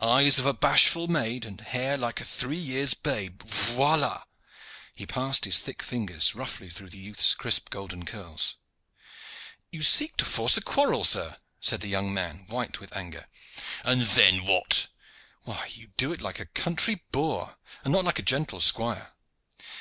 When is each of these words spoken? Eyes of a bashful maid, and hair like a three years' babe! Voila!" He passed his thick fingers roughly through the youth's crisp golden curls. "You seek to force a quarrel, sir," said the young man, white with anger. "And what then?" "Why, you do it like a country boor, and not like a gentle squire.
Eyes 0.00 0.38
of 0.38 0.46
a 0.46 0.54
bashful 0.54 1.08
maid, 1.08 1.44
and 1.44 1.60
hair 1.62 1.96
like 1.96 2.20
a 2.20 2.24
three 2.24 2.56
years' 2.56 2.94
babe! 2.94 3.42
Voila!" 3.42 4.22
He 4.94 5.04
passed 5.04 5.44
his 5.46 5.58
thick 5.58 5.82
fingers 5.82 6.32
roughly 6.32 6.70
through 6.70 6.90
the 6.90 6.98
youth's 7.00 7.34
crisp 7.34 7.70
golden 7.70 8.04
curls. 8.04 8.58
"You 9.72 9.82
seek 9.82 10.16
to 10.18 10.24
force 10.24 10.56
a 10.56 10.60
quarrel, 10.60 11.02
sir," 11.02 11.38
said 11.60 11.80
the 11.80 11.88
young 11.88 12.14
man, 12.14 12.44
white 12.46 12.78
with 12.78 12.96
anger. 12.96 13.26
"And 13.82 14.00
what 14.02 14.14
then?" 14.14 14.86
"Why, 15.42 15.66
you 15.72 15.88
do 15.96 16.12
it 16.12 16.20
like 16.20 16.38
a 16.38 16.46
country 16.46 17.02
boor, 17.10 17.56
and 17.82 17.92
not 17.92 18.04
like 18.04 18.20
a 18.20 18.22
gentle 18.22 18.60
squire. 18.60 19.14